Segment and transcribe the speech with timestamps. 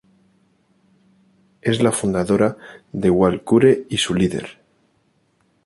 [1.61, 2.57] Es la fundadora
[2.91, 4.57] de Walküre y su líder.